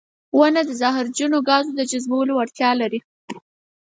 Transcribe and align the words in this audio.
•ونه 0.37 0.61
د 0.69 0.71
زهرجنو 0.81 1.37
ګازونو 1.49 1.83
جذبولو 1.91 2.31
وړتیا 2.35 2.69
لري. 2.81 2.99